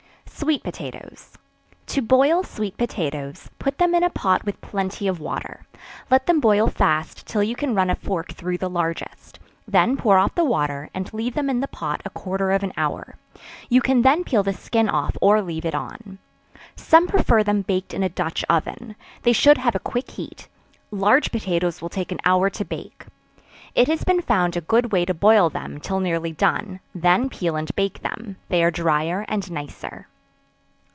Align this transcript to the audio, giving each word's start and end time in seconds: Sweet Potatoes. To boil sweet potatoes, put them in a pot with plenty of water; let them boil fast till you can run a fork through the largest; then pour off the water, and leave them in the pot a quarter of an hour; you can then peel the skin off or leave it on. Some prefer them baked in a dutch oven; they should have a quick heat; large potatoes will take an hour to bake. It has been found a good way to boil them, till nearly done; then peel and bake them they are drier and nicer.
Sweet 0.27 0.63
Potatoes. 0.63 1.33
To 1.85 2.01
boil 2.01 2.41
sweet 2.43 2.75
potatoes, 2.75 3.51
put 3.59 3.77
them 3.77 3.93
in 3.93 4.01
a 4.01 4.09
pot 4.09 4.43
with 4.43 4.59
plenty 4.59 5.07
of 5.07 5.19
water; 5.19 5.67
let 6.09 6.25
them 6.25 6.39
boil 6.39 6.67
fast 6.67 7.27
till 7.27 7.43
you 7.43 7.55
can 7.55 7.75
run 7.75 7.91
a 7.91 7.95
fork 7.95 8.31
through 8.31 8.57
the 8.57 8.69
largest; 8.69 9.37
then 9.67 9.95
pour 9.95 10.17
off 10.17 10.33
the 10.33 10.43
water, 10.43 10.89
and 10.95 11.13
leave 11.13 11.35
them 11.35 11.47
in 11.47 11.59
the 11.59 11.67
pot 11.67 12.01
a 12.05 12.09
quarter 12.09 12.49
of 12.51 12.63
an 12.63 12.73
hour; 12.75 13.17
you 13.69 13.81
can 13.81 14.01
then 14.01 14.23
peel 14.23 14.41
the 14.41 14.51
skin 14.51 14.89
off 14.89 15.15
or 15.21 15.43
leave 15.43 15.63
it 15.63 15.75
on. 15.75 16.17
Some 16.75 17.05
prefer 17.07 17.43
them 17.43 17.61
baked 17.61 17.93
in 17.93 18.01
a 18.01 18.09
dutch 18.09 18.43
oven; 18.49 18.95
they 19.21 19.33
should 19.33 19.59
have 19.59 19.75
a 19.75 19.79
quick 19.79 20.09
heat; 20.09 20.47
large 20.89 21.31
potatoes 21.31 21.83
will 21.83 21.89
take 21.89 22.11
an 22.11 22.19
hour 22.25 22.49
to 22.49 22.65
bake. 22.65 23.05
It 23.75 23.87
has 23.87 24.03
been 24.03 24.23
found 24.23 24.57
a 24.57 24.61
good 24.61 24.91
way 24.91 25.05
to 25.05 25.13
boil 25.13 25.51
them, 25.51 25.79
till 25.79 25.99
nearly 25.99 26.31
done; 26.31 26.79
then 26.95 27.29
peel 27.29 27.55
and 27.55 27.73
bake 27.75 28.01
them 28.01 28.37
they 28.49 28.63
are 28.63 28.71
drier 28.71 29.23
and 29.29 29.49
nicer. 29.51 30.07